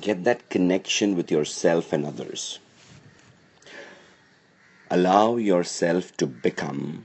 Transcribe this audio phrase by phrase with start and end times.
[0.00, 2.58] get that connection with yourself and others.
[4.90, 7.04] Allow yourself to become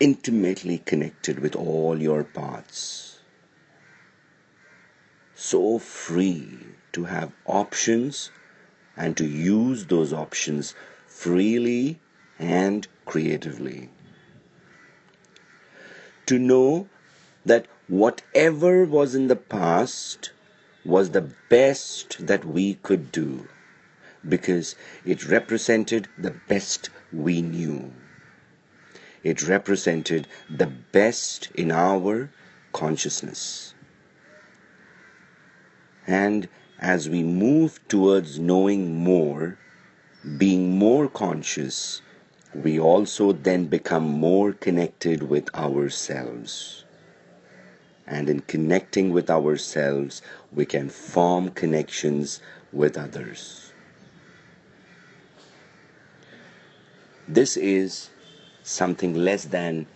[0.00, 3.20] intimately connected with all your parts.
[5.34, 6.58] So free
[6.92, 8.30] to have options
[8.96, 10.74] and to use those options
[11.06, 12.00] freely
[12.38, 13.90] and creatively.
[16.26, 16.88] To know
[17.44, 20.32] that whatever was in the past
[20.84, 23.48] was the best that we could do
[24.28, 27.92] because it represented the best we knew.
[29.22, 32.30] It represented the best in our
[32.72, 33.74] consciousness.
[36.06, 39.58] And as we move towards knowing more,
[40.38, 42.02] being more conscious,
[42.54, 46.84] we also then become more connected with ourselves.
[48.06, 52.40] And in connecting with ourselves, we can form connections
[52.72, 53.72] with others.
[57.28, 58.10] This is
[58.62, 59.86] something less than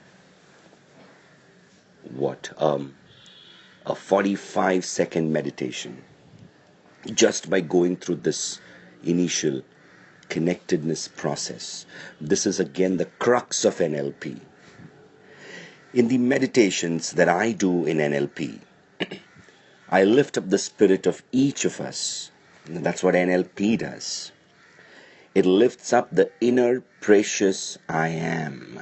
[2.15, 2.95] what um,
[3.85, 6.03] a 45 second meditation.
[7.13, 8.61] Just by going through this
[9.05, 9.63] initial
[10.29, 11.87] connectedness process.
[12.21, 14.41] This is again the crux of NLP
[15.97, 18.61] in the meditations that I do in NLP
[19.89, 22.31] I lift up the spirit of each of us
[22.87, 24.33] that's what NLP does
[25.37, 28.81] it lifts up the inner precious I am.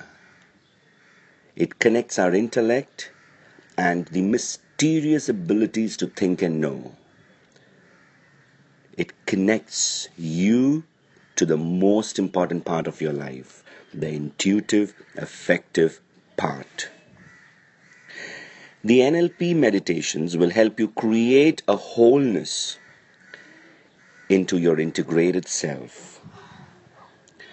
[1.56, 3.10] It connects our intellect
[3.76, 6.94] and the mysterious abilities to think and know.
[8.96, 10.84] It connects you
[11.34, 16.00] to the most important part of your life, the intuitive, effective
[16.36, 16.88] part.
[18.86, 22.78] The NLP meditations will help you create a wholeness
[24.28, 26.20] into your integrated self.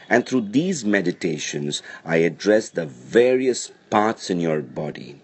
[0.10, 5.22] And through these meditations, I address the various parts in your body.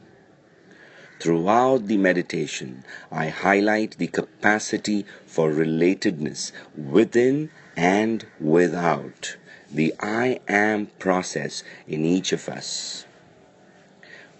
[1.20, 9.36] Throughout the meditation, I highlight the capacity for relatedness within and without
[9.70, 13.06] the I am process in each of us.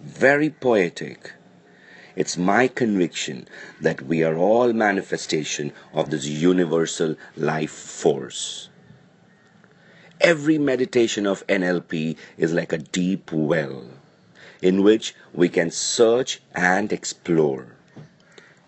[0.00, 1.32] Very poetic.
[2.18, 3.46] It's my conviction
[3.80, 8.70] that we are all manifestation of this universal life force.
[10.20, 13.84] Every meditation of NLP is like a deep well
[14.60, 17.76] in which we can search and explore.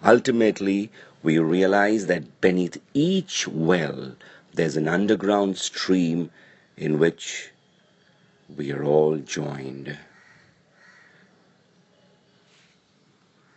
[0.04, 0.92] Ultimately,
[1.24, 4.14] we realize that beneath each well
[4.54, 6.30] there's an underground stream
[6.76, 7.50] in which
[8.56, 9.98] we are all joined.